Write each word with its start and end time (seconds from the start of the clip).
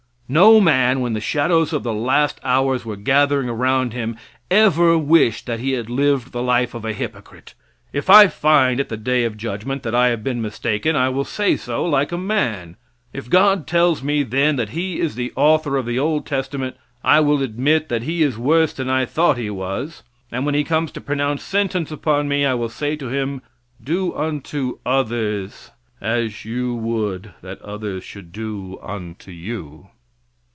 No 0.33 0.61
man, 0.61 1.01
when 1.01 1.11
the 1.11 1.19
shadows 1.19 1.73
of 1.73 1.83
the 1.83 1.91
last 1.93 2.39
hours 2.41 2.85
were 2.85 2.95
gathering 2.95 3.49
around 3.49 3.91
him, 3.91 4.15
ever 4.49 4.97
wished 4.97 5.45
that 5.45 5.59
he 5.59 5.73
had 5.73 5.89
lived 5.89 6.31
the 6.31 6.41
life 6.41 6.73
of 6.73 6.85
a 6.85 6.93
hypocrite. 6.93 7.53
If 7.91 8.09
I 8.09 8.27
find 8.27 8.79
at 8.79 8.87
the 8.87 8.95
Day 8.95 9.25
of 9.25 9.35
Judgment 9.35 9.83
that 9.83 9.93
I 9.93 10.07
have 10.07 10.23
been 10.23 10.41
mistaken, 10.41 10.95
I 10.95 11.09
will 11.09 11.25
say 11.25 11.57
so, 11.57 11.83
like 11.83 12.13
a 12.13 12.17
man. 12.17 12.77
If 13.11 13.29
God 13.29 13.67
tells 13.67 14.01
me 14.01 14.23
then 14.23 14.55
that 14.55 14.69
he 14.69 15.01
is 15.01 15.15
the 15.15 15.33
author 15.35 15.75
of 15.75 15.85
the 15.85 15.99
old 15.99 16.25
testament 16.25 16.77
I 17.03 17.19
will 17.19 17.43
admit 17.43 17.89
that 17.89 18.03
he 18.03 18.23
is 18.23 18.37
worse 18.37 18.71
than 18.71 18.89
I 18.89 19.05
thought 19.05 19.37
He 19.37 19.49
was, 19.49 20.01
and 20.31 20.45
when 20.45 20.55
He 20.55 20.63
comes 20.63 20.93
to 20.93 21.01
pronounce 21.01 21.43
sentence 21.43 21.91
upon 21.91 22.29
me, 22.29 22.45
I 22.45 22.53
will 22.53 22.69
say 22.69 22.95
to 22.95 23.09
Him: 23.09 23.41
"Do 23.83 24.15
unto 24.15 24.79
others 24.85 25.71
as 25.99 26.45
You 26.45 26.73
would 26.75 27.33
that 27.41 27.61
others 27.61 28.05
should 28.05 28.31
do 28.31 28.79
unto 28.81 29.31
You." 29.31 29.89